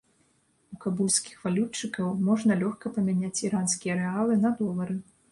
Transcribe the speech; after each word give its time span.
У 0.75 0.77
кабульскіх 0.83 1.35
валютчыкаў 1.47 2.07
можна 2.29 2.57
лёгка 2.61 2.91
памяняць 2.95 3.43
іранскія 3.49 3.93
рэалы 3.99 4.39
на 4.47 4.53
долары. 4.63 4.97